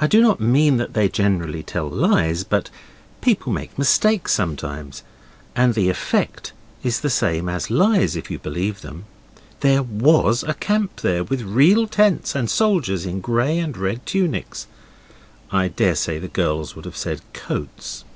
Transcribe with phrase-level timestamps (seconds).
[0.00, 2.70] I do not mean that they generally tell lies, but
[3.20, 5.02] people make mistakes sometimes,
[5.54, 9.04] and the effect is the same as lies if you believe them.
[9.60, 14.66] There WAS a camp there with real tents and soldiers in grey and red tunics.
[15.52, 18.06] I daresay the girls would have said coats.